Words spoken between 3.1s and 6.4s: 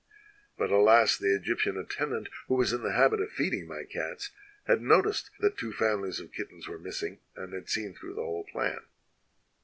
of feeding my cats, had noticed that two families of